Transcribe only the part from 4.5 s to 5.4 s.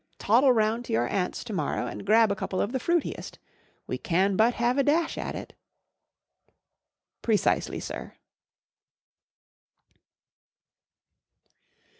have a dash at